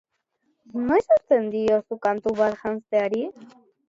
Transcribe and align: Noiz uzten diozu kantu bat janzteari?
Noiz 0.85 1.03
uzten 1.15 1.49
diozu 1.55 1.97
kantu 2.07 2.33
bat 2.39 2.57
janzteari? 2.63 3.21